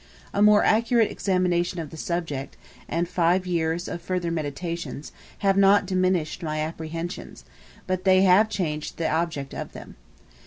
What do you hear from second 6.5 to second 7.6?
apprehensions,